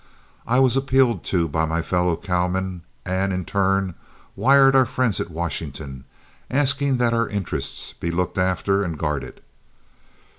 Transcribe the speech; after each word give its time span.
I 0.47 0.57
was 0.57 0.75
appealed 0.75 1.23
to 1.25 1.47
by 1.47 1.65
my 1.65 1.83
fellow 1.83 2.15
cowmen, 2.15 2.81
and, 3.05 3.31
in 3.31 3.45
turn, 3.45 3.93
wired 4.35 4.75
our 4.75 4.87
friends 4.87 5.21
at 5.21 5.29
Washington, 5.29 6.05
asking 6.49 6.97
that 6.97 7.13
our 7.13 7.29
interests 7.29 7.93
be 7.93 8.09
looked 8.09 8.39
after 8.39 8.83
and 8.83 8.97
guarded. 8.97 9.41